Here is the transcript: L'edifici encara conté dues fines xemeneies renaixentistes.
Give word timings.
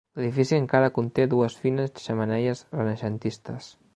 L'edifici 0.19 0.55
encara 0.59 0.87
conté 0.95 1.25
dues 1.33 1.59
fines 1.67 1.93
xemeneies 2.07 2.65
renaixentistes. 2.79 3.71